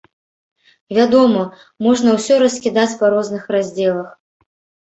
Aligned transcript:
Вядома, 0.97 1.43
можна 1.87 2.09
ўсё 2.17 2.33
раскідаць 2.45 2.89
па 3.03 3.13
розных 3.15 3.43
раздзелах. 3.59 4.09